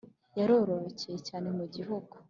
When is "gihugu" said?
1.75-2.13